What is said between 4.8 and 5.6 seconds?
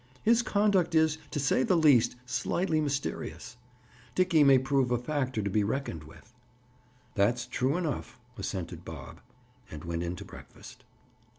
a factor to